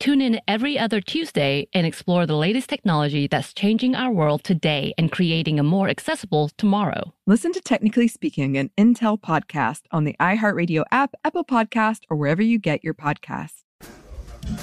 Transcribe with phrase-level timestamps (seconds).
[0.00, 4.94] Tune in every other Tuesday and explore the latest technology that's changing our world today
[4.96, 7.12] and creating a more accessible tomorrow.
[7.26, 12.40] Listen to Technically Speaking, an Intel podcast on the iHeartRadio app, Apple Podcast, or wherever
[12.40, 13.64] you get your podcasts.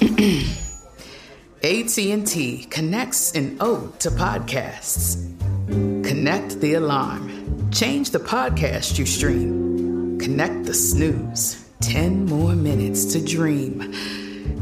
[1.62, 5.22] AT&T connects an ode to podcasts.
[5.68, 7.70] Connect the alarm.
[7.72, 10.18] Change the podcast you stream.
[10.18, 11.68] Connect the snooze.
[11.82, 13.92] 10 more minutes to dream.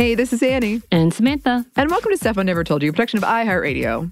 [0.00, 2.92] Hey, this is Annie, And Samantha, and welcome to Stuff I Never Told You, a
[2.94, 4.10] production of iHeartRadio.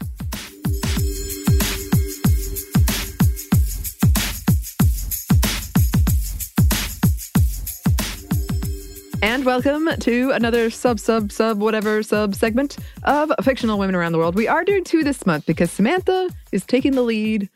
[9.23, 14.19] And welcome to another sub, sub, sub, whatever sub segment of fictional women around the
[14.19, 14.35] world.
[14.35, 17.49] We are doing two this month because Samantha is taking the lead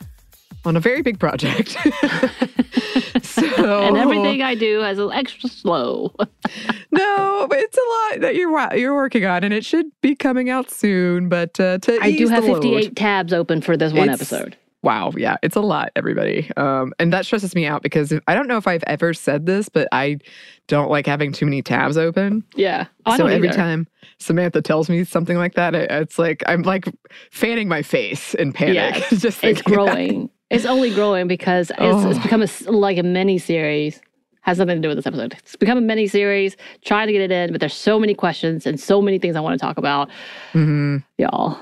[0.64, 1.76] on a very big project.
[3.34, 6.14] so, and everything I do is extra slow.
[6.90, 10.50] no, but it's a lot that you're you're working on, and it should be coming
[10.50, 11.28] out soon.
[11.28, 14.56] But uh, to I do have the load- 58 tabs open for this one episode.
[14.82, 18.34] Wow, yeah, it's a lot, everybody, um, and that stresses me out because if, I
[18.34, 20.18] don't know if I've ever said this, but I
[20.66, 22.42] don't like having too many tabs open.
[22.56, 22.86] Yeah.
[23.06, 23.56] I so every either.
[23.56, 23.86] time
[24.18, 26.86] Samantha tells me something like that, it, it's like I'm like
[27.30, 28.74] fanning my face in panic.
[28.74, 30.08] Yes, just It's thinking about it.
[30.08, 30.30] growing.
[30.52, 32.22] It's only growing because it's, it's Oh.
[32.22, 34.00] become a, like a mini series.
[34.42, 35.34] Has nothing to do with this episode.
[35.38, 36.56] It's become a mini series.
[36.84, 39.40] Trying to get it in, but there's so many questions and so many things I
[39.40, 40.10] want to talk about.
[40.52, 41.04] Mhm.
[41.18, 41.56] Y'all,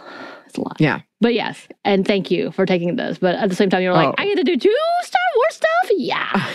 [0.47, 0.77] it's a lot.
[0.81, 1.01] Yeah.
[1.21, 3.19] But yes, and thank you for taking this.
[3.19, 4.15] But at the same time, you're like, Oh.
[4.17, 5.91] I get to do two Star Wars stuff.
[5.99, 6.49] Yeah,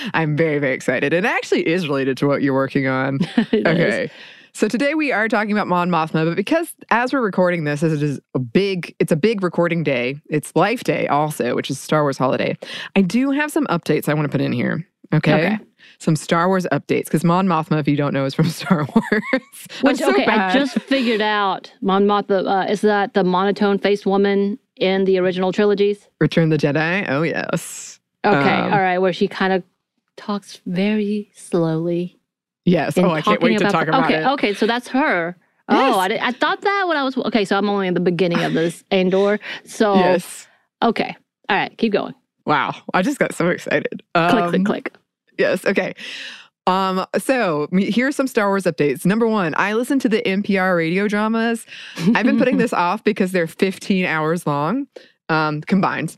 [0.14, 1.12] I'm very, very excited.
[1.12, 3.18] It actually is related to what you're working on.
[3.52, 4.10] It is.
[4.56, 7.92] So today we are talking about Mon Mothma, but because as we're recording this, as
[7.92, 10.18] it is a big, it's a big recording day.
[10.30, 12.56] It's Life Day also, which is Star Wars holiday.
[12.96, 14.88] I do have some updates I want to put in here.
[15.12, 15.34] Okay.
[15.34, 15.58] Okay.
[15.98, 19.42] Some Star Wars updates because Mon Mothma, if you don't know, is from Star Wars.
[19.82, 24.06] Which so okay, I just figured out Mon Mothma uh, is that the monotone faced
[24.06, 26.08] woman in the original trilogies.
[26.18, 27.04] Return the Jedi.
[27.10, 29.62] Oh yes, Okay, Um, all right, where she kind of
[30.16, 32.15] talks very slowly.
[32.66, 32.98] Yes.
[32.98, 34.26] Oh, I can't wait to talk about okay, it.
[34.26, 35.34] Okay, so that's her.
[35.70, 35.94] Yes.
[35.94, 37.44] Oh, I, did, I thought that when I was okay.
[37.46, 39.40] So I'm only in the beginning of this Andor.
[39.64, 40.46] So Yes.
[40.82, 41.16] okay,
[41.48, 42.14] all right, keep going.
[42.44, 44.02] Wow, I just got so excited.
[44.14, 44.92] Click, Um, click, click.
[45.38, 45.64] Yes.
[45.64, 45.94] Okay.
[46.68, 49.04] Um, so m- here's some Star Wars updates.
[49.06, 51.64] Number one, I listen to the NPR radio dramas.
[52.14, 54.86] I've been putting this off because they're 15 hours long,
[55.28, 56.16] um, combined.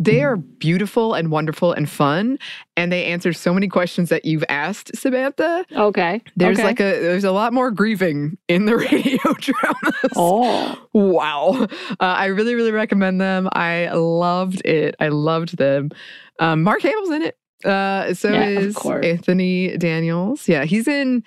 [0.00, 2.38] They are beautiful and wonderful and fun,
[2.76, 5.66] and they answer so many questions that you've asked, Samantha.
[5.72, 6.22] Okay.
[6.36, 6.66] There's okay.
[6.66, 10.12] like a there's a lot more grieving in the radio dramas.
[10.16, 10.88] Oh.
[10.94, 11.66] Wow.
[11.90, 13.48] Uh, I really, really recommend them.
[13.52, 14.96] I loved it.
[15.00, 15.90] I loved them.
[16.38, 17.36] Um, Mark Hamill's in it.
[17.64, 18.76] Uh, so Yeah, is.
[18.86, 20.48] Anthony Daniels.
[20.48, 21.22] Yeah, he's in.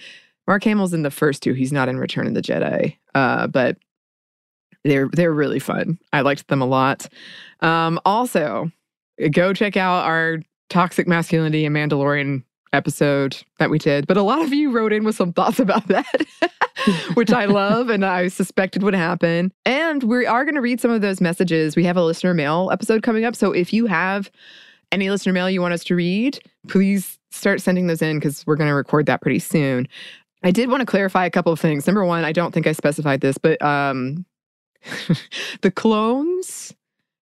[0.47, 1.53] Mark Hamill's in the first two.
[1.53, 2.97] He's not in Return of the Jedi.
[3.13, 3.77] Uh, but
[4.83, 5.97] they're they're really fun.
[6.11, 7.07] I liked them a lot.
[7.61, 8.71] Um, also,
[9.31, 10.39] go check out our
[10.69, 12.43] toxic masculinity and Mandalorian
[12.73, 14.07] episode that we did.
[14.07, 16.25] But a lot of you wrote in with some thoughts about that,
[17.13, 19.53] which I love and I suspected would happen.
[19.65, 21.75] And we are going to read some of those messages.
[21.75, 23.35] We have a listener mail episode coming up.
[23.35, 24.31] So if you have
[24.91, 28.55] any listener mail you want us to read, please start sending those in because we're
[28.55, 29.87] going to record that pretty soon.
[30.43, 31.87] I did want to clarify a couple of things.
[31.87, 34.25] Number one, I don't think I specified this, but um,
[35.61, 36.73] the clones,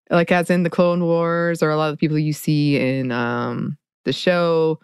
[0.09, 3.11] like as in the Clone Wars, or a lot of the people you see in
[3.11, 4.79] um, the show,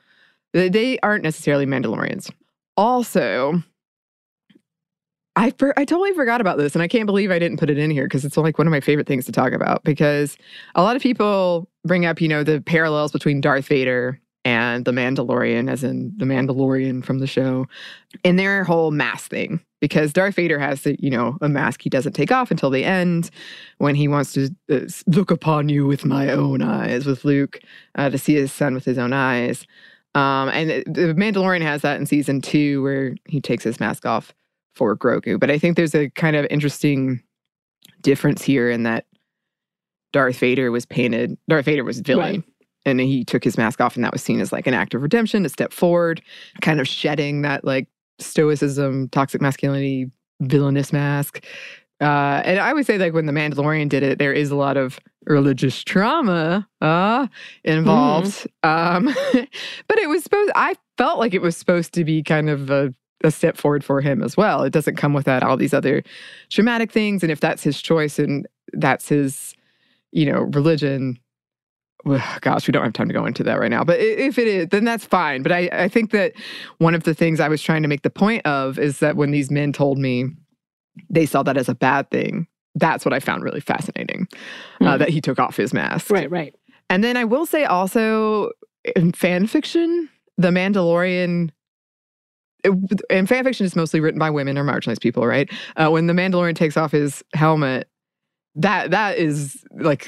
[0.54, 2.32] they- aren't necessarily Mandalorians.
[2.76, 3.62] Also,
[5.36, 7.78] I for, I totally forgot about this, and I can't believe I didn't put it
[7.78, 9.84] in here because it's like one of my favorite things to talk about.
[9.84, 10.38] Because
[10.76, 14.92] a lot of people bring up, you know, the parallels between Darth Vader and the
[14.92, 17.68] Mandalorian, as in the Mandalorian from the show,
[18.24, 19.60] in their whole mask thing.
[19.82, 22.86] Because Darth Vader has, the, you know, a mask he doesn't take off until the
[22.86, 23.30] end,
[23.78, 27.60] when he wants to uh, look upon you with my own eyes, with Luke,
[27.96, 29.68] uh, to see his son with his own eyes.
[30.16, 34.34] Um, and the Mandalorian has that in season two, where he takes his mask off
[34.76, 35.38] for Grogu.
[35.38, 37.22] But I think there's a kind of interesting
[38.02, 39.06] difference here in that
[40.14, 42.36] Darth Vader was painted, Darth Vader was villain.
[42.36, 42.44] Right.
[42.88, 45.02] And he took his mask off, and that was seen as like an act of
[45.02, 46.22] redemption, a step forward,
[46.62, 47.88] kind of shedding that like
[48.20, 50.10] stoicism, toxic masculinity,
[50.42, 51.44] villainous mask.
[52.00, 54.78] Uh, and I would say, like, when The Mandalorian did it, there is a lot
[54.78, 57.28] of religious trauma uh,
[57.64, 58.48] involved.
[58.64, 59.06] Um,
[59.88, 62.94] but it was supposed, I felt like it was supposed to be kind of a,
[63.24, 64.64] a step forward for him as well.
[64.64, 66.04] It doesn't come without all these other
[66.50, 67.24] traumatic things.
[67.24, 69.56] And if that's his choice and that's his,
[70.12, 71.20] you know, religion,
[72.42, 73.84] gosh, we don't have time to go into that right now.
[73.84, 75.44] But if it is, then that's fine.
[75.44, 76.34] But I, I think that
[76.80, 79.32] one of the things I was trying to make the point of is that when
[79.32, 80.26] these men told me
[81.10, 84.28] they saw that as a bad thing, that's what I found really fascinating
[84.82, 84.98] uh, Hmm.
[85.00, 86.10] that he took off his mask.
[86.12, 86.56] Right, right.
[86.90, 88.52] And then I will say also
[88.96, 91.50] in fan fiction, The Mandalorian.
[92.64, 95.50] it- And fan fiction is mostly written by women or marginalized people, right?
[95.76, 97.90] Uh, when the Mandalorian takes off his helmet,
[98.56, 100.08] that that is like,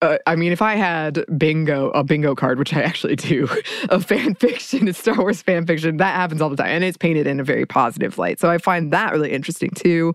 [0.00, 3.48] uh, I mean, if I had bingo a bingo card, which I actually do,
[3.88, 6.96] of fan fiction, it's Star Wars fan fiction, that happens all the time, and it's
[6.96, 8.38] painted in a very positive light.
[8.38, 10.14] So I find that really interesting too.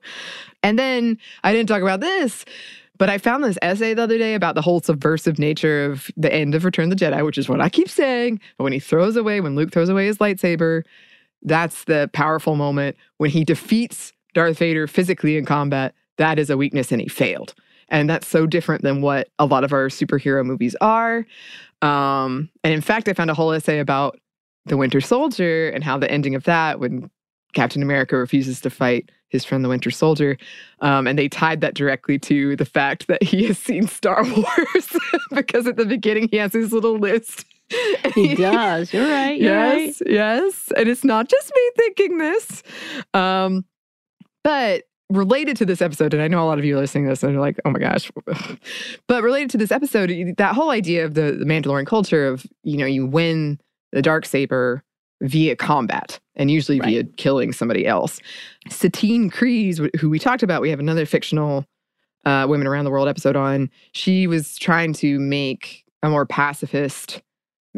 [0.62, 2.46] And then I didn't talk about this,
[2.98, 6.34] but I found this essay the other day about the whole subversive nature of the
[6.34, 8.40] end of Return of the Jedi, which is what I keep saying.
[8.58, 10.84] But when he throws away, when Luke throws away his lightsaber,
[11.42, 12.96] that's the powerful moment.
[13.18, 17.54] When he defeats Darth Vader physically in combat, that is a weakness and he failed.
[17.90, 21.26] And that's so different than what a lot of our superhero movies are.
[21.82, 24.20] Um, and in fact, I found a whole essay about
[24.66, 27.10] the Winter Soldier and how the ending of that, when
[27.54, 30.38] Captain America refuses to fight his friend the Winter Soldier,
[30.80, 34.98] um, and they tied that directly to the fact that he has seen Star Wars
[35.32, 37.46] because at the beginning he has his little list.
[38.14, 38.94] He does.
[38.94, 39.40] You're right.
[39.40, 39.88] You're right.
[39.88, 42.62] yes, yes, and it's not just me thinking this.
[43.14, 43.66] Um,
[44.44, 47.10] but related to this episode, and I know a lot of you are listening to
[47.12, 48.12] this and you're like, "Oh my gosh,"
[49.08, 52.78] but related to this episode, that whole idea of the, the Mandalorian culture of you
[52.78, 53.60] know you win
[53.92, 54.84] the dark saber
[55.22, 56.90] via combat and usually Right.
[56.90, 58.20] via killing somebody else.
[58.70, 61.66] Satine wh- who we talked about, we have another fictional
[62.26, 63.70] uh, Women Around the World episode on.
[63.94, 67.22] She was trying to make a more pacifist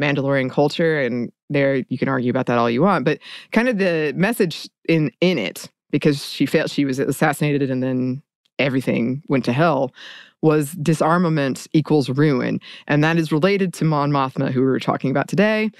[0.00, 3.18] Mandalorian culture, and there you can argue about that all you want, but
[3.52, 8.22] kind of the message in in it because she felt she was assassinated and then
[8.58, 9.94] everything went to hell
[10.42, 15.10] was disarmament equals ruin and that is related to Mon Mothma who we were talking
[15.10, 15.70] about today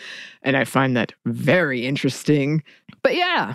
[0.40, 2.62] and I find that very interesting
[3.02, 3.52] but yeah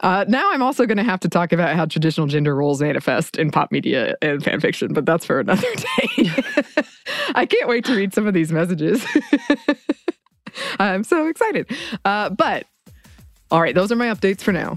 [0.00, 3.38] uh, now I'm also going to have to talk about how traditional gender roles manifest
[3.38, 6.28] in pop media and fan fiction, but that's for another day.
[7.36, 9.06] I can't wait to read some of these messages.
[10.80, 11.70] I'm so excited.
[12.04, 12.66] Uh, but
[13.52, 14.76] all right, those are my updates for now.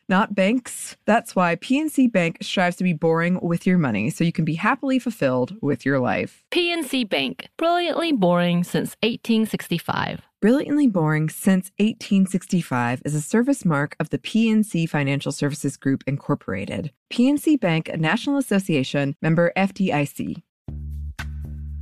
[0.11, 0.95] not banks.
[1.05, 4.53] That's why PNC Bank strives to be boring with your money so you can be
[4.53, 6.43] happily fulfilled with your life.
[6.51, 10.21] PNC Bank, brilliantly boring since 1865.
[10.41, 16.91] Brilliantly Boring Since 1865 is a service mark of the PNC Financial Services Group, Incorporated.
[17.13, 20.41] PNC Bank, a National Association member FDIC.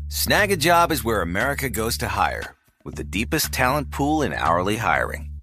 [0.09, 4.33] Snag a job is where America goes to hire, with the deepest talent pool in
[4.33, 5.28] hourly hiring.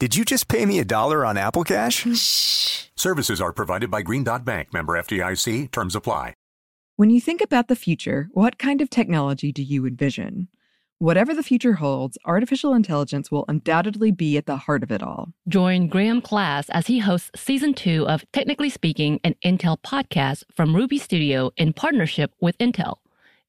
[0.00, 2.06] Did you just pay me a dollar on Apple Cash?
[2.16, 2.86] Shh.
[2.96, 5.70] Services are provided by Green Dot Bank, member FDIC.
[5.72, 6.32] Terms apply.
[6.96, 10.48] When you think about the future, what kind of technology do you envision?
[11.00, 15.34] Whatever the future holds, artificial intelligence will undoubtedly be at the heart of it all.
[15.48, 20.74] Join Graham Class as he hosts season two of Technically Speaking, an Intel podcast from
[20.74, 22.96] Ruby Studio in partnership with Intel.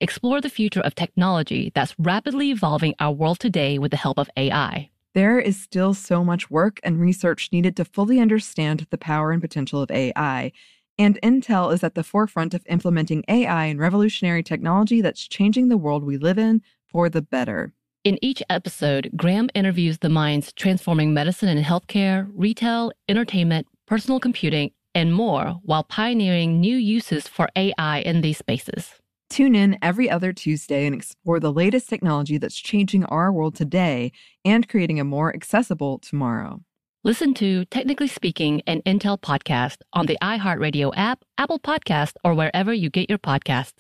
[0.02, 4.30] Explore the future of technology that's rapidly evolving our world today with the help of
[4.36, 4.91] AI.
[5.14, 9.42] There is still so much work and research needed to fully understand the power and
[9.42, 10.54] potential of AI.
[10.98, 15.78] And Intel is at the forefront of implementing AI and revolutionary technology that's changing the
[15.78, 17.74] world we live in for the better.
[18.06, 24.72] In each episode, Graham interviews the minds transforming medicine and healthcare, retail, entertainment, personal computing,
[24.96, 29.01] and more while pioneering new uses for AI in these spaces.
[29.32, 34.12] Tune in every other Tuesday and explore the latest technology that's changing our world today
[34.44, 36.60] and creating a more accessible tomorrow.
[37.06, 42.74] Listen to Technically Speaking, an Intel podcast on the iHeartRadio app, Apple Podcast, or wherever
[42.74, 43.72] you get your podcasts.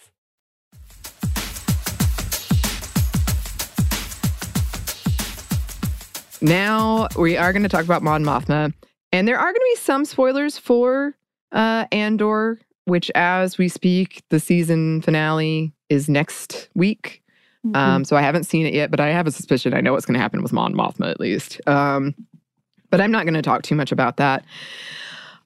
[6.41, 8.73] Now we are going to talk about Mon Mothma,
[9.11, 11.13] and there are going to be some spoilers for
[11.51, 17.21] uh, Andor, which, as we speak, the season finale is next week.
[17.65, 17.75] Mm-hmm.
[17.75, 20.05] Um, so I haven't seen it yet, but I have a suspicion I know what's
[20.05, 21.61] going to happen with Mon Mothma at least.
[21.67, 22.15] Um,
[22.89, 24.43] but I'm not going to talk too much about that.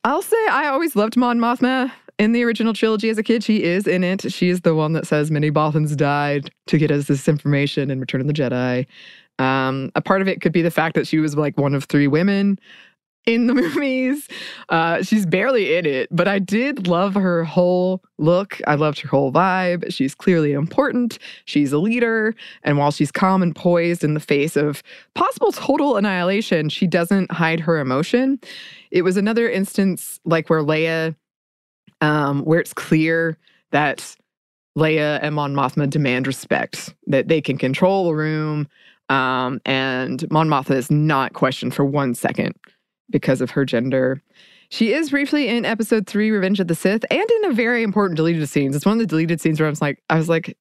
[0.03, 3.43] I'll say I always loved Mon Mothma in the original trilogy as a kid.
[3.43, 4.31] She is in it.
[4.31, 7.99] She is the one that says many Bothans died to get us this information in
[7.99, 8.85] Return of the Jedi.
[9.37, 11.85] Um, a part of it could be the fact that she was like one of
[11.85, 12.57] three women
[13.25, 14.27] in the movies.
[14.70, 18.60] Uh, she's barely in it, but I did love her whole look.
[18.67, 19.91] I loved her whole vibe.
[19.91, 21.20] She's clearly important.
[21.46, 22.36] She's a leader.
[22.63, 27.32] And while she's calm and poised in the face of possible total annihilation, she doesn't
[27.32, 28.39] hide her emotion.
[28.91, 31.15] It was another instance like where Leia,
[32.01, 33.38] um, where it's clear
[33.72, 34.15] that
[34.77, 38.67] Leia and Mon Mothma demand respect, that they can control the room.
[39.08, 42.55] Um, and Mon Mothma is not questioned for one second
[43.09, 44.21] because of her gender.
[44.69, 48.17] She is briefly in episode three, Revenge of the Sith, and in a very important
[48.17, 48.75] deleted scenes.
[48.75, 50.57] It's one of the deleted scenes where I was like, I was like,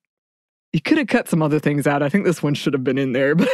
[0.72, 2.02] you could have cut some other things out.
[2.02, 3.34] I think this one should have been in there.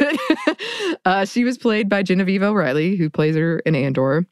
[0.53, 0.61] But
[1.05, 4.27] uh, she was played by Genevieve O'Reilly, who plays her in Andor.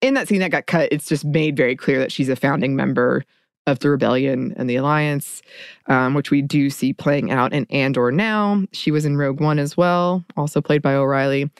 [0.00, 2.76] In that scene that got cut, it's just made very clear that she's a founding
[2.76, 3.24] member
[3.66, 5.40] of the rebellion and the alliance,
[5.86, 8.62] um, which we do see playing out in Andor now.
[8.72, 11.50] She was in Rogue One as well, also played by O'Reilly.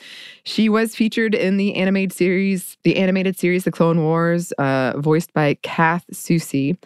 [0.44, 5.32] She was featured in the animated series, the animated series, The Clone Wars, uh, voiced
[5.32, 6.76] by Kath Soucie,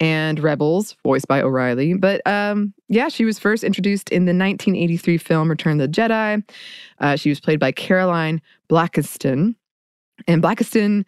[0.00, 1.94] and Rebels, voiced by O'Reilly.
[1.94, 6.42] But um, yeah, she was first introduced in the 1983 film Return of the Jedi.
[6.98, 9.54] Uh, she was played by Caroline Blackiston.
[10.26, 11.04] And Blackiston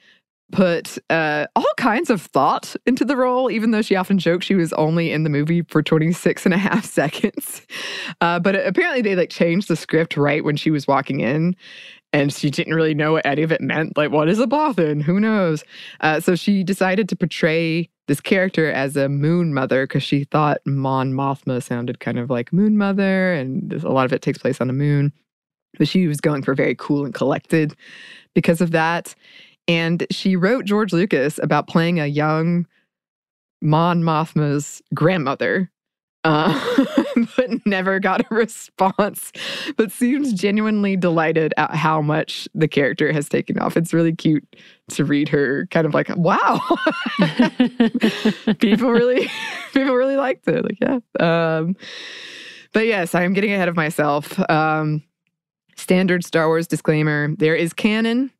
[0.52, 4.54] put uh, all kinds of thought into the role, even though she often joked she
[4.54, 7.62] was only in the movie for 26 and a half seconds.
[8.20, 11.56] Uh, but apparently, they like changed the script right when she was walking in.
[12.12, 13.96] And she didn't really know what any of it meant.
[13.96, 15.02] Like, what is a Bothan?
[15.02, 15.64] Who knows?
[16.00, 20.58] Uh, so she decided to portray this character as a moon mother because she thought
[20.64, 24.60] Mon Mothma sounded kind of like Moon Mother, and a lot of it takes place
[24.60, 25.12] on the moon.
[25.76, 27.74] But she was going for very cool and collected
[28.32, 29.16] because of that.
[29.66, 32.66] And she wrote George Lucas about playing a young
[33.62, 35.70] Mon Mothma's grandmother,
[36.22, 36.84] uh,
[37.36, 39.32] but never got a response.
[39.76, 43.76] But seems genuinely delighted at how much the character has taken off.
[43.76, 44.44] It's really cute
[44.90, 46.60] to read her kind of like, wow,
[48.58, 49.30] people really,
[49.72, 50.62] people really liked it.
[50.62, 50.98] Like, yeah.
[51.20, 51.74] Um,
[52.74, 54.38] but yes, I am getting ahead of myself.
[54.50, 55.02] Um,
[55.76, 58.30] standard Star Wars disclaimer: there is canon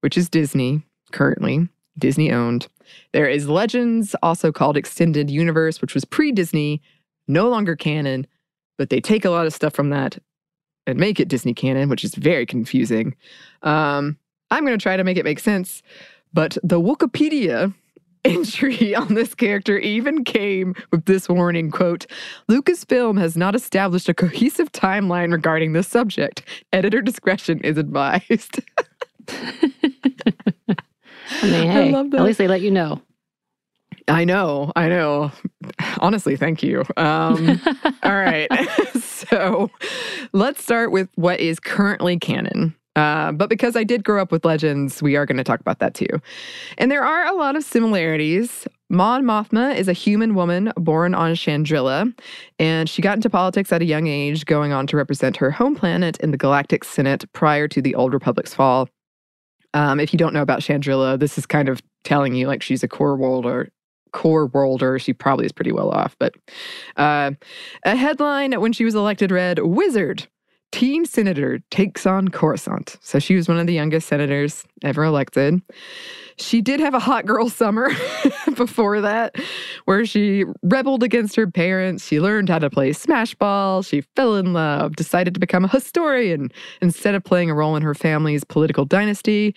[0.00, 2.68] which is Disney currently, Disney owned.
[3.12, 6.82] There is Legends, also called Extended Universe, which was pre Disney,
[7.28, 8.26] no longer canon,
[8.78, 10.18] but they take a lot of stuff from that
[10.86, 13.14] and make it Disney canon, which is very confusing.
[13.62, 14.18] Um,
[14.50, 15.82] I'm going to try to make it make sense,
[16.32, 17.74] but the Wikipedia
[18.24, 22.06] entry on this character even came with this warning quote
[22.50, 28.60] lucasfilm has not established a cohesive timeline regarding this subject editor discretion is advised
[31.42, 33.00] I mean, hey, I at least they let you know.
[34.08, 35.32] I know, I know.
[35.98, 36.84] Honestly, thank you.
[36.96, 37.60] Um,
[38.02, 38.48] all right.
[39.00, 39.70] so
[40.32, 42.74] let's start with what is currently canon.
[42.94, 45.80] Uh, but because I did grow up with legends, we are going to talk about
[45.80, 46.08] that too.
[46.78, 48.66] And there are a lot of similarities.
[48.88, 52.16] Mon Mothma is a human woman born on Chandrila,
[52.58, 55.74] and she got into politics at a young age, going on to represent her home
[55.74, 58.88] planet in the Galactic Senate prior to the Old Republic's fall.
[59.74, 62.82] Um, if you don't know about Chandrila, this is kind of telling you like she's
[62.82, 63.70] a core worlder.
[64.12, 64.98] Core worlder.
[64.98, 66.16] She probably is pretty well off.
[66.18, 66.34] But
[66.96, 67.32] uh,
[67.84, 70.26] a headline when she was elected read Wizard,
[70.72, 72.96] teen senator takes on Coruscant.
[73.00, 75.62] So she was one of the youngest senators ever elected.
[76.38, 77.90] She did have a hot girl summer
[78.56, 79.36] before that,
[79.86, 82.06] where she rebelled against her parents.
[82.06, 83.82] She learned how to play smash ball.
[83.82, 86.50] She fell in love, decided to become a historian
[86.82, 89.54] instead of playing a role in her family's political dynasty.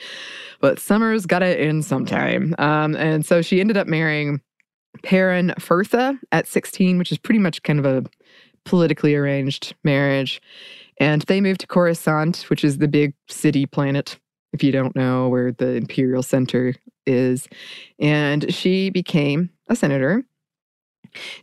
[0.61, 2.55] But summer's got to end sometime.
[2.59, 4.39] Um, and so she ended up marrying
[5.03, 8.03] Perrin Fertha at 16, which is pretty much kind of a
[8.63, 10.41] politically arranged marriage.
[10.99, 14.19] And they moved to Coruscant, which is the big city planet
[14.53, 17.47] if you don't know where the Imperial Center is.
[17.99, 20.23] And she became a senator.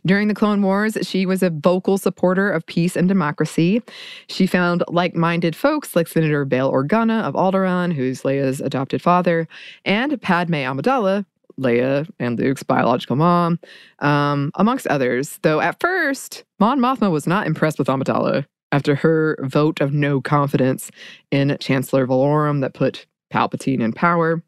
[0.05, 3.81] During the Clone Wars, she was a vocal supporter of peace and democracy.
[4.29, 9.47] She found like minded folks like Senator Bail Organa of Alderaan, who's Leia's adopted father,
[9.83, 11.25] and Padme Amidala,
[11.59, 13.59] Leia and Luke's biological mom,
[13.99, 15.39] um, amongst others.
[15.41, 20.21] Though at first, Mon Mothma was not impressed with Amidala after her vote of no
[20.21, 20.91] confidence
[21.31, 24.43] in Chancellor Valorum that put Palpatine in power.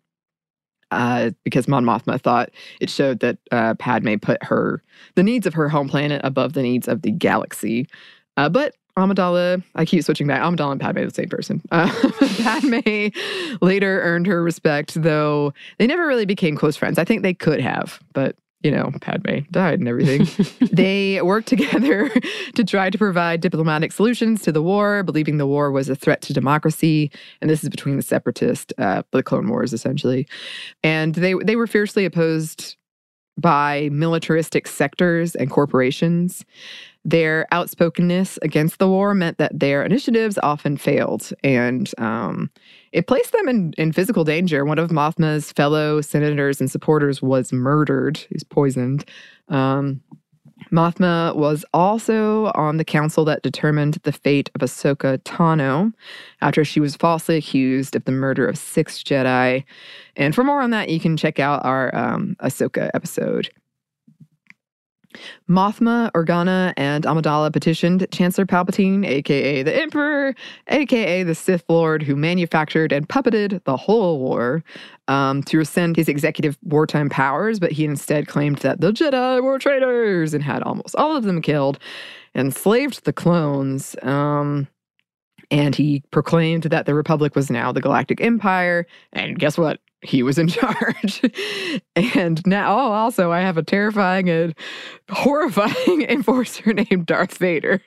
[0.92, 2.50] Uh, because Mon Mothma thought
[2.82, 4.82] it showed that uh, Padme put her
[5.14, 7.88] the needs of her home planet above the needs of the galaxy.
[8.38, 10.42] Uh, but Amidala, I keep switching back.
[10.42, 11.62] Amidala and Padme are the same person.
[11.72, 11.92] Uh,
[12.42, 13.10] Padme
[13.62, 16.98] later earned her respect, though they never really became close friends.
[16.98, 20.28] I think they could have, but you know, Padme died and everything.
[20.72, 22.10] they worked together
[22.56, 26.22] to try to provide diplomatic solutions to the war, believing the war was a threat
[26.24, 27.10] to democracy.
[27.42, 30.28] And this is between the separatists, uh, the Clone Wars, essentially.
[30.84, 32.76] And they they were fiercely opposed
[33.38, 36.44] by militaristic sectors and corporations.
[37.06, 42.52] Their outspokenness against the war meant that their initiatives often failed, and um,
[42.92, 44.66] it placed them in, in physical danger.
[44.66, 49.06] One of Mothma's fellow senators and supporters was murdered, he's poisoned.
[49.48, 50.02] Um,
[50.72, 55.94] Mothma was also on the council that determined the fate of Ahsoka Tano
[56.42, 59.64] after she was falsely accused of the murder of six Jedi.
[60.16, 63.50] And for more on that, you can check out our um, Ahsoka episode.
[65.50, 70.36] Mothma, Organa, and Amidala petitioned Chancellor Palpatine, aka the Emperor,
[70.68, 74.64] aka the Sith Lord who manufactured and puppeted the whole war,
[75.08, 79.58] um, to rescind his executive wartime powers, but he instead claimed that the Jedi were
[79.58, 81.80] traitors and had almost all of them killed,
[82.36, 83.96] enslaved the clones.
[84.04, 84.68] Um,
[85.52, 88.86] and he proclaimed that the Republic was now the Galactic Empire.
[89.14, 89.80] And guess what?
[90.02, 91.22] He was in charge.
[91.96, 94.56] and now, oh, also, I have a terrifying and
[95.10, 97.82] horrifying enforcer named Darth Vader.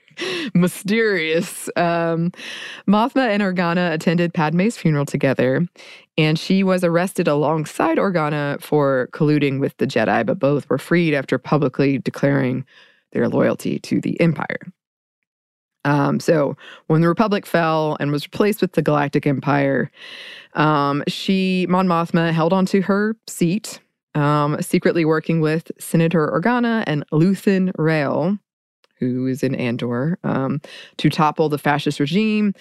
[0.54, 1.70] Mysterious.
[1.76, 2.32] Um,
[2.86, 5.66] Mothma and Organa attended Padme's funeral together,
[6.18, 11.14] and she was arrested alongside Organa for colluding with the Jedi, but both were freed
[11.14, 12.66] after publicly declaring
[13.12, 14.60] their loyalty to the Empire.
[15.84, 19.90] Um, so when the Republic fell and was replaced with the Galactic Empire,
[20.54, 23.80] um, she, Mon Mothma, held onto her seat,
[24.14, 28.38] um, secretly working with Senator Organa and Luthen Rael,
[28.98, 30.60] who is in Andor, um,
[30.98, 32.54] to topple the fascist regime,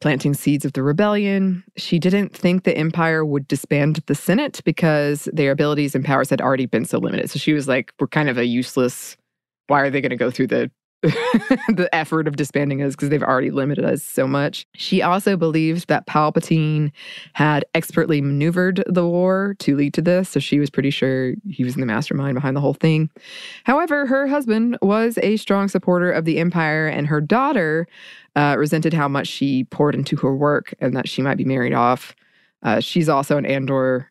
[0.00, 1.64] planting seeds of the rebellion.
[1.76, 6.40] She didn't think the Empire would disband the Senate because their abilities and powers had
[6.40, 7.30] already been so limited.
[7.30, 9.16] So she was like, we're kind of a useless
[9.66, 10.70] why are they going to go through the
[11.68, 14.66] the effort of disbanding us because they've already limited us so much.
[14.74, 16.92] She also believed that Palpatine
[17.34, 21.64] had expertly maneuvered the war to lead to this, so she was pretty sure he
[21.64, 23.10] was in the mastermind behind the whole thing.
[23.64, 27.86] However, her husband was a strong supporter of the Empire, and her daughter
[28.36, 31.74] uh, resented how much she poured into her work and that she might be married
[31.74, 32.14] off.
[32.62, 34.10] Uh, she's also an Andor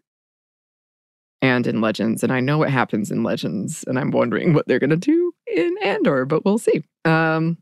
[1.44, 2.24] and in Legends.
[2.24, 5.34] And I know what happens in Legends, and I'm wondering what they're going to do
[5.46, 6.84] in Andor, but we'll see.
[7.04, 7.58] Um,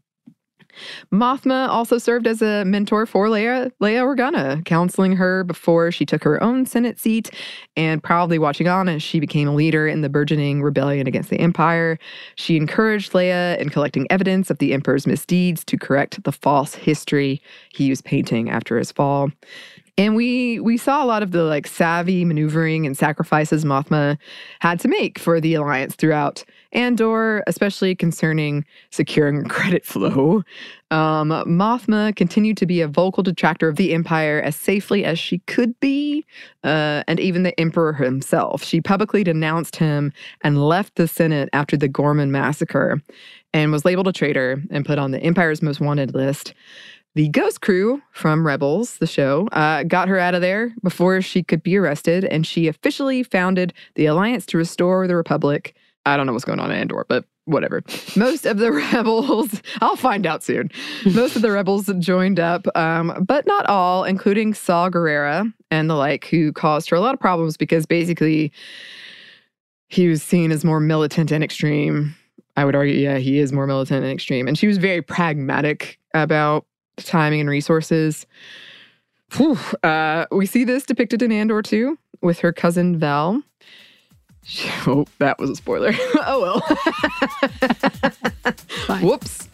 [1.12, 6.24] Mothma also served as a mentor for Leia, Leia Organa, counseling her before she took
[6.24, 7.32] her own Senate seat
[7.76, 11.40] and proudly watching on as she became a leader in the burgeoning rebellion against the
[11.40, 11.98] Empire.
[12.36, 17.42] She encouraged Leia in collecting evidence of the Emperor's misdeeds to correct the false history
[17.74, 19.32] he was painting after his fall.
[19.98, 24.18] And we we saw a lot of the like savvy maneuvering and sacrifices Mothma
[24.60, 30.44] had to make for the alliance throughout Andor, especially concerning securing credit flow.
[30.90, 35.40] Um, Mothma continued to be a vocal detractor of the Empire as safely as she
[35.40, 36.26] could be,
[36.64, 38.64] uh, and even the Emperor himself.
[38.64, 43.02] She publicly denounced him and left the Senate after the Ghorman massacre,
[43.54, 46.54] and was labeled a traitor and put on the Empire's most wanted list.
[47.14, 51.44] The Ghost Crew from Rebels, the show, uh, got her out of there before she
[51.44, 55.76] could be arrested, and she officially founded the Alliance to Restore the Republic.
[56.06, 57.84] I don't know what's going on in Andor, but whatever.
[58.16, 60.72] Most of the rebels, I'll find out soon.
[61.14, 65.96] Most of the rebels joined up, um, but not all, including Saw Gerrera and the
[65.96, 68.54] like, who caused her a lot of problems because basically
[69.90, 72.16] he was seen as more militant and extreme.
[72.56, 74.48] I would argue, yeah, he is more militant and extreme.
[74.48, 76.66] And she was very pragmatic about
[77.06, 78.26] timing and resources.
[79.34, 83.42] Whew, uh, we see this depicted in Andor too, with her cousin Vel.
[84.88, 85.92] Oh, that was a spoiler.
[86.26, 86.42] oh
[88.90, 89.00] well.
[89.02, 89.48] Whoops.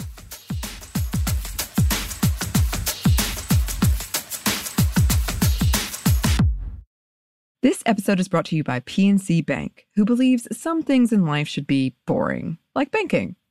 [7.61, 11.49] This episode is brought to you by PNC Bank, who believes some things in life
[11.49, 13.35] should be boring, like banking.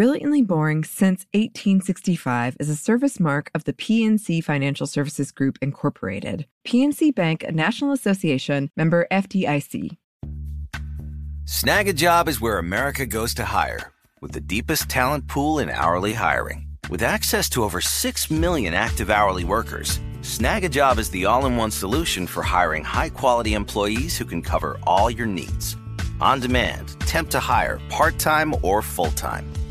[0.00, 6.46] Brilliantly Boring Since 1865 is a service mark of the PNC Financial Services Group, Incorporated.
[6.66, 9.98] PNC Bank, a National Association member FDIC.
[11.44, 15.68] Snag a job is where America goes to hire, with the deepest talent pool in
[15.68, 16.66] hourly hiring.
[16.88, 21.44] With access to over 6 million active hourly workers, Snag a job is the all
[21.44, 25.76] in one solution for hiring high quality employees who can cover all your needs.
[26.22, 29.44] On demand, temp to hire, part time or full time.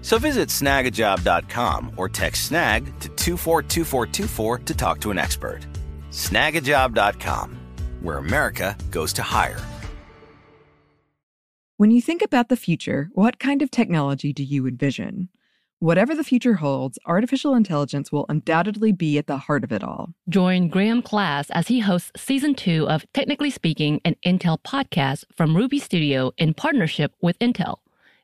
[0.00, 5.66] So visit snagajob.com or text snag to 242424 to talk to an expert.
[6.10, 7.58] Snagajob.com,
[8.00, 9.60] where America goes to hire.
[11.76, 15.28] When you think about the future, what kind of technology do you envision?
[15.80, 20.12] Whatever the future holds, artificial intelligence will undoubtedly be at the heart of it all.
[20.28, 25.56] Join Graham Class as he hosts season two of Technically Speaking, an Intel podcast from
[25.56, 27.76] Ruby Studio in partnership with Intel.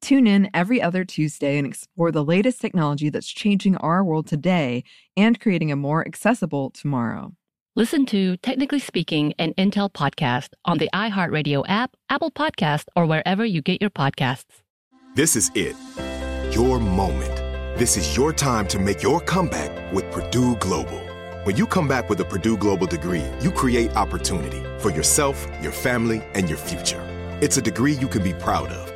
[0.00, 4.82] Tune in every other Tuesday and explore the latest technology that's changing our world today
[5.16, 7.32] and creating a more accessible tomorrow.
[7.76, 13.44] Listen to Technically Speaking, an Intel podcast on the iHeartRadio app, Apple Podcast, or wherever
[13.44, 14.62] you get your podcasts.
[15.14, 15.76] This is it.
[16.52, 17.36] Your moment.
[17.78, 20.98] This is your time to make your comeback with Purdue Global.
[21.44, 25.72] When you come back with a Purdue Global degree, you create opportunity for yourself, your
[25.72, 27.06] family, and your future.
[27.40, 28.89] It's a degree you can be proud of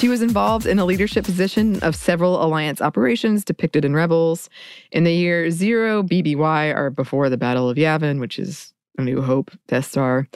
[0.00, 4.48] She was involved in a leadership position of several alliance operations depicted in Rebels.
[4.92, 9.20] In the year zero BBY, or before the Battle of Yavin, which is A New
[9.20, 10.26] Hope Death Star,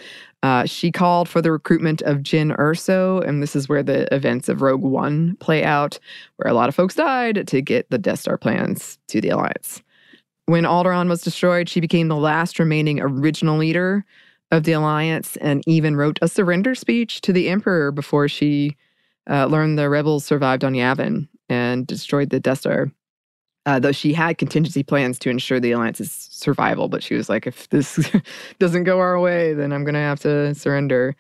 [0.42, 4.50] uh, she called for the recruitment of Jyn Erso, and this is where the events
[4.50, 5.98] of Rogue One play out,
[6.36, 9.82] where a lot of folks died to get the Death Star plans to the Alliance.
[10.44, 14.04] When Alderaan was destroyed, she became the last remaining original leader
[14.50, 18.76] of the Alliance and even wrote a surrender speech to the Emperor before she
[19.28, 22.90] uh, learned the rebels survived on Yavin and destroyed the Death Star.
[23.66, 27.46] Uh, though she had contingency plans to ensure the alliance's survival, but she was like,
[27.46, 27.98] if this
[28.58, 31.16] doesn't go our way, then I'm going to have to surrender.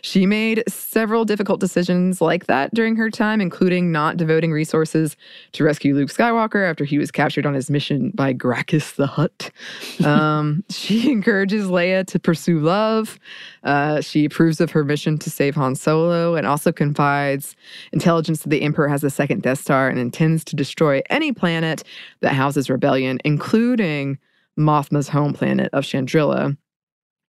[0.00, 5.16] She made several difficult decisions like that during her time, including not devoting resources
[5.52, 9.50] to rescue Luke Skywalker after he was captured on his mission by Grakkus the Hutt.
[10.02, 13.18] Um, she encourages Leia to pursue love.
[13.62, 17.54] Uh, she approves of her mission to save Han Solo and also confides
[17.92, 21.84] intelligence that the Emperor has a second Death Star and intends to destroy any planet
[22.20, 24.18] that houses rebellion, including
[24.58, 26.56] Mothma's home planet of Chandrila.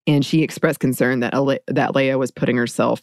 [0.06, 3.02] And she expressed concern that, Ale- that Leia was putting herself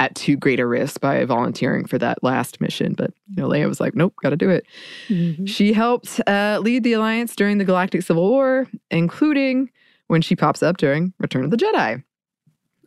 [0.00, 2.94] at too great a risk by volunteering for that last mission.
[2.94, 4.66] But you know, Leia was like, "Nope, got to do it."
[5.08, 5.44] Mm-hmm.
[5.44, 9.70] She helped uh, lead the alliance during the Galactic Civil War, including
[10.08, 12.02] when she pops up during Return of the Jedi.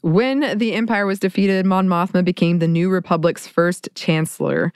[0.01, 4.73] When the Empire was defeated, Mon Mothma became the New Republic's first chancellor.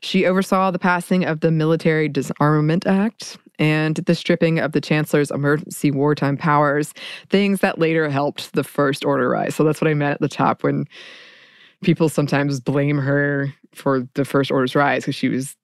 [0.00, 5.30] She oversaw the passing of the Military Disarmament Act and the stripping of the chancellor's
[5.30, 6.94] emergency wartime powers,
[7.28, 9.54] things that later helped the First Order rise.
[9.54, 10.86] So that's what I meant at the top when
[11.82, 15.56] people sometimes blame her for the First Order's rise because she was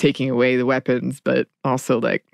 [0.00, 2.24] taking away the weapons, but also like,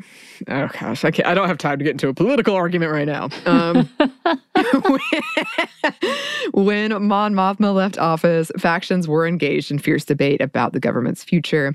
[0.49, 1.27] oh gosh, I can't.
[1.27, 3.29] I don't have time to get into a political argument right now.
[3.45, 3.91] Um,
[6.53, 11.75] when Mon Mothma left office, factions were engaged in fierce debate about the government's future,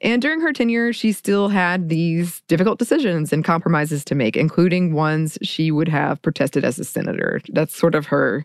[0.00, 4.92] and during her tenure, she still had these difficult decisions and compromises to make, including
[4.92, 7.40] ones she would have protested as a senator.
[7.48, 8.44] That's sort of her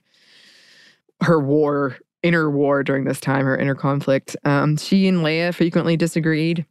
[1.21, 4.36] her war inner war during this time, her inner conflict.
[4.45, 6.65] Um, she and Leia frequently disagreed.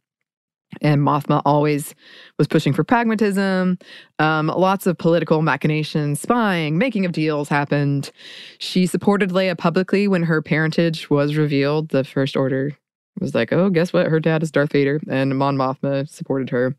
[0.81, 1.95] And Mothma always
[2.37, 3.77] was pushing for pragmatism.
[4.19, 8.11] Um, lots of political machinations, spying, making of deals happened.
[8.59, 11.89] She supported Leia publicly when her parentage was revealed.
[11.89, 12.77] The First Order
[13.19, 14.07] was like, oh, guess what?
[14.07, 14.99] Her dad is Darth Vader.
[15.09, 16.75] And Mon Mothma supported her.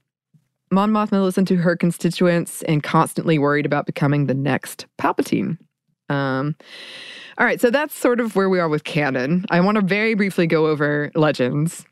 [0.70, 5.58] Mon Mothma listened to her constituents and constantly worried about becoming the next Palpatine.
[6.08, 6.56] Um,
[7.36, 9.44] all right, so that's sort of where we are with canon.
[9.50, 11.84] I want to very briefly go over Legends.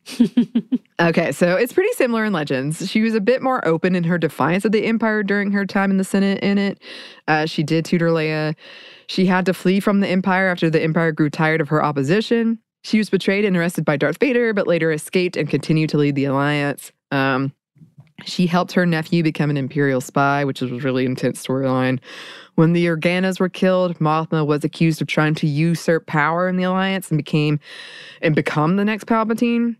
[1.00, 2.88] okay, so it's pretty similar in Legends.
[2.88, 5.90] She was a bit more open in her defiance of the Empire during her time
[5.90, 6.80] in the Senate in it.
[7.26, 8.54] Uh, she did tutor Leia.
[9.08, 12.60] She had to flee from the Empire after the Empire grew tired of her opposition.
[12.84, 16.14] She was betrayed and arrested by Darth Vader, but later escaped and continued to lead
[16.14, 16.92] the Alliance.
[17.10, 17.52] Um,
[18.24, 22.00] She helped her nephew become an imperial spy, which was a really intense storyline.
[22.54, 26.64] When the Organas were killed, Mothma was accused of trying to usurp power in the
[26.64, 27.58] alliance and became
[28.20, 29.76] and become the next Palpatine.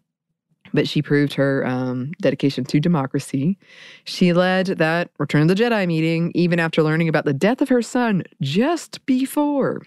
[0.75, 3.59] But she proved her um, dedication to democracy.
[4.05, 7.69] She led that Return of the Jedi meeting, even after learning about the death of
[7.69, 9.83] her son just before.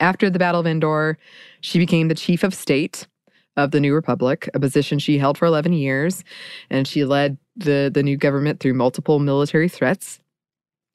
[0.00, 1.18] After the Battle of Endor,
[1.60, 3.06] she became the chief of state
[3.56, 6.24] of the New Republic, a position she held for 11 years,
[6.70, 10.20] and she led the, the new government through multiple military threats.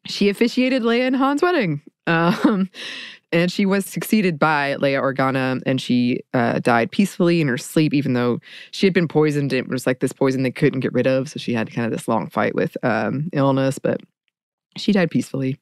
[0.06, 1.82] She officiated Leia and Han's wedding.
[2.08, 2.70] Um,
[3.34, 7.94] and she was succeeded by Leia Organa, and she uh, died peacefully in her sleep,
[7.94, 8.40] even though
[8.72, 9.52] she had been poisoned.
[9.52, 11.28] It was like this poison they couldn't get rid of.
[11.30, 14.00] So she had kind of this long fight with um, illness, but
[14.78, 15.60] she died peacefully.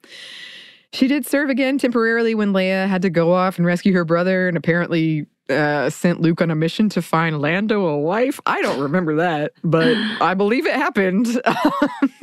[0.93, 4.47] She did serve again temporarily when Leia had to go off and rescue her brother,
[4.47, 8.39] and apparently uh, sent Luke on a mission to find Lando a wife.
[8.45, 11.27] I don't remember that, but I believe it happened.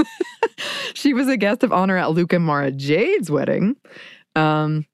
[0.94, 3.76] she was a guest of honor at Luke and Mara Jade's wedding.
[4.34, 4.86] Um,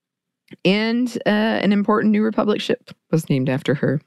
[0.64, 4.00] and uh, an important New Republic ship was named after her.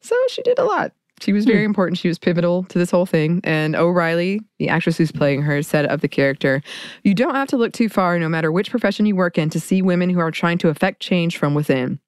[0.00, 0.92] So she did a lot.
[1.20, 1.66] She was very hmm.
[1.66, 1.98] important.
[1.98, 3.40] She was pivotal to this whole thing.
[3.44, 6.60] And O'Reilly, the actress who's playing her, said of the character,
[7.02, 9.60] You don't have to look too far, no matter which profession you work in, to
[9.60, 12.00] see women who are trying to affect change from within.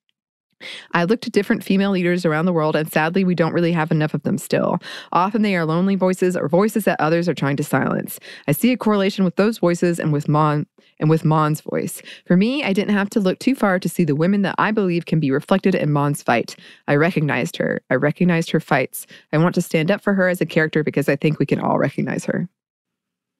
[0.92, 3.90] I looked to different female leaders around the world, and sadly, we don't really have
[3.90, 4.78] enough of them still.
[5.12, 8.18] Often they are lonely voices or voices that others are trying to silence.
[8.48, 10.66] I see a correlation with those voices and with Mon
[10.98, 12.00] and with Mon's voice.
[12.26, 14.70] For me, I didn't have to look too far to see the women that I
[14.70, 16.56] believe can be reflected in Mon's fight.
[16.88, 17.82] I recognized her.
[17.90, 19.06] I recognized her fights.
[19.32, 21.60] I want to stand up for her as a character because I think we can
[21.60, 22.48] all recognize her.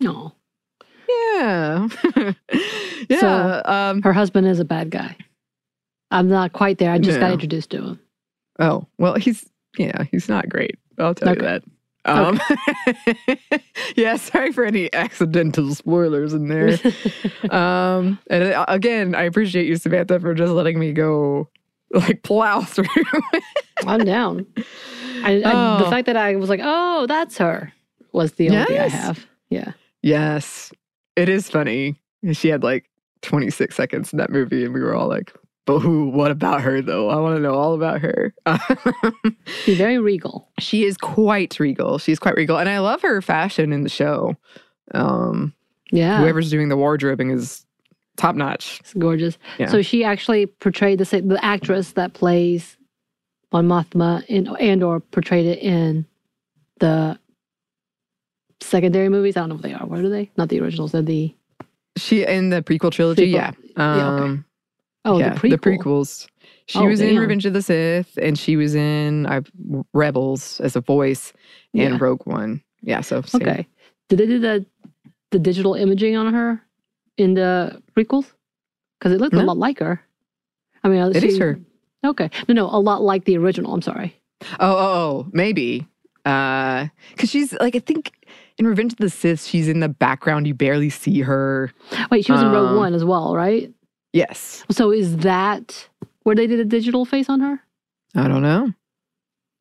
[0.01, 0.33] No.
[1.09, 1.89] Yeah.
[3.09, 3.21] yeah.
[3.21, 5.17] So, um, her husband is a bad guy.
[6.11, 6.91] I'm not quite there.
[6.91, 8.01] I just got introduced to him.
[8.59, 10.79] Oh, well, he's, yeah, he's not great.
[10.99, 11.41] I'll tell okay.
[11.41, 11.63] you that.
[12.07, 12.41] Um,
[12.89, 13.63] okay.
[13.97, 16.79] yeah, sorry for any accidental spoilers in there.
[17.51, 21.49] um, and uh, again, I appreciate you, Samantha, for just letting me go
[21.91, 22.87] like plow through.
[23.87, 24.47] I'm down.
[25.23, 25.85] I, oh.
[25.85, 27.73] the fact that I was like, oh, that's her
[28.13, 28.69] was the only yes.
[28.69, 29.27] thing I have.
[29.51, 29.73] Yeah.
[30.03, 30.73] Yes.
[31.17, 32.01] It is funny.
[32.33, 32.89] She had like
[33.23, 35.33] 26 seconds in that movie, and we were all like,
[35.67, 36.09] but who?
[36.09, 37.11] What about her though?
[37.11, 38.33] I want to know all about her.
[39.65, 40.49] She's very regal.
[40.61, 41.99] She is quite regal.
[41.99, 44.37] She's quite regal, and I love her fashion in the show.
[44.95, 45.53] Um,
[45.91, 47.67] yeah, whoever's doing the wardrobing is
[48.17, 48.79] top notch.
[48.81, 49.39] It's gorgeous.
[49.59, 49.67] Yeah.
[49.67, 52.77] So she actually portrayed the the actress that plays
[53.53, 56.07] Mon Mothma in Andor portrayed it in
[56.79, 57.19] the
[58.61, 59.37] secondary movies.
[59.37, 59.85] I don't know what they are.
[59.85, 60.31] What are they?
[60.37, 60.93] Not the originals.
[60.93, 61.35] They're the
[61.97, 63.33] she in the prequel trilogy.
[63.33, 63.33] Prequel.
[63.33, 63.53] Yeah.
[63.77, 64.43] Um, yeah okay.
[65.07, 65.51] Oh, yeah, the, prequel.
[65.51, 66.27] the prequels.
[66.67, 67.11] She oh, was damn.
[67.11, 69.41] in Revenge of the Sith, and she was in uh,
[69.95, 71.33] Rebels as a voice,
[71.73, 71.99] and yeah.
[71.99, 72.61] Rogue One.
[72.83, 73.43] Yeah, so same.
[73.43, 73.67] okay.
[74.09, 74.67] Did they do the
[75.31, 76.61] the digital imaging on her
[77.17, 78.33] in the prequels?
[78.99, 79.43] Because it looked no.
[79.43, 80.01] a lot like her.
[80.83, 81.59] I mean, it she, is her.
[82.05, 83.73] Okay, no, no, a lot like the original.
[83.73, 84.21] I'm sorry.
[84.43, 85.87] Oh, oh, oh maybe.
[86.25, 88.13] Uh, because she's like I think
[88.59, 90.49] in Revenge of the Sith, she's in the background.
[90.49, 91.73] You barely see her.
[92.11, 93.73] Wait, she was um, in Rogue um, One as well, right?
[94.17, 94.65] Yes.
[94.71, 95.89] So is that
[96.23, 97.61] where they did a digital face on her?
[98.15, 98.73] I don't know.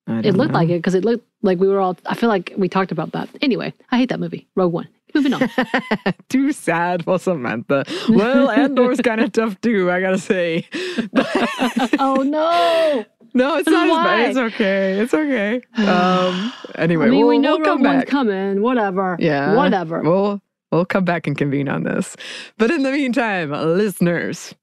[0.07, 0.59] I don't it looked know.
[0.59, 1.97] like it because it looked like we were all.
[2.05, 3.27] I feel like we talked about that.
[3.41, 4.47] Anyway, I hate that movie.
[4.55, 4.87] Rogue One.
[5.13, 5.49] Moving on.
[6.29, 7.83] too sad for Samantha.
[8.07, 9.91] Well, Andor's kind of tough too.
[9.91, 10.67] I gotta say.
[11.99, 13.05] oh no.
[13.33, 14.21] No, it's not Why?
[14.23, 14.45] as bad.
[14.45, 14.99] It's okay.
[15.01, 15.61] It's okay.
[15.77, 16.53] Um.
[16.75, 18.07] Anyway, I mean, we'll, we know we'll come Rogue back.
[18.07, 18.61] coming.
[18.61, 19.17] Whatever.
[19.19, 19.53] Yeah.
[19.55, 20.01] Whatever.
[20.01, 20.41] We'll
[20.71, 22.15] We'll come back and convene on this.
[22.57, 24.53] But in the meantime, listeners,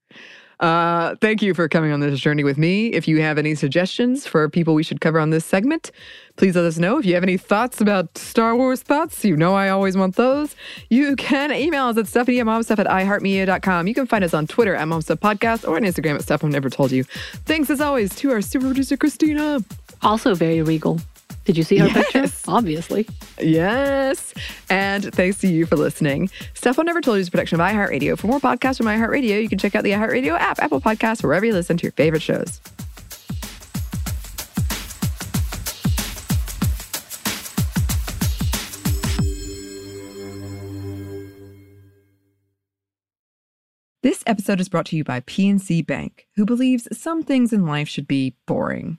[0.62, 2.86] uh, thank you for coming on this journey with me.
[2.88, 5.90] If you have any suggestions for people we should cover on this segment,
[6.36, 6.98] please let us know.
[6.98, 10.54] If you have any thoughts about Star Wars thoughts, you know I always want those.
[10.88, 13.88] You can email us at Stephanie at momstuff at iHeartMedia.com.
[13.88, 16.50] You can find us on Twitter at Momstuff Podcast or on Instagram at Stuff I've
[16.50, 17.02] Never Told You.
[17.44, 19.58] Thanks as always to our super producer, Christina.
[20.02, 21.00] Also very regal.
[21.44, 22.12] Did you see her yes.
[22.12, 22.34] picture?
[22.48, 23.06] Obviously.
[23.40, 24.32] Yes.
[24.70, 26.30] And thanks to you for listening.
[26.54, 28.16] Stuff I Never Told You is a production of iHeartRadio.
[28.18, 31.44] For more podcasts from iHeartRadio, you can check out the iHeartRadio app, Apple Podcasts, wherever
[31.44, 32.60] you listen to your favorite shows.
[44.02, 47.88] This episode is brought to you by PNC Bank, who believes some things in life
[47.88, 48.98] should be boring,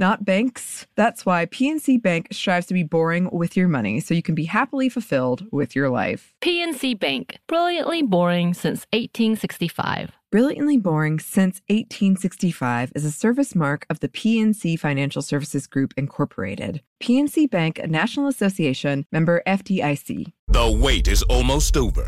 [0.00, 0.86] Not banks.
[0.96, 4.46] That's why PNC Bank strives to be boring with your money so you can be
[4.46, 6.34] happily fulfilled with your life.
[6.40, 10.10] PNC Bank, brilliantly boring since 1865.
[10.30, 16.82] Brilliantly Boring Since 1865 is a service mark of the PNC Financial Services Group, Incorporated.
[17.02, 20.32] PNC Bank, a National Association member FDIC.
[20.46, 22.04] The wait is almost over.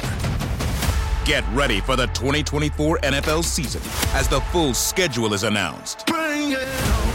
[1.24, 3.82] Get ready for the 2024 NFL season
[4.14, 6.08] as the full schedule is announced.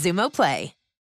[0.00, 0.79] Xumo Play.